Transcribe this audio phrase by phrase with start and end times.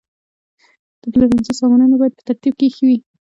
[1.01, 2.97] د پلورنځي سامانونه باید په ترتیب کې ایښي وي.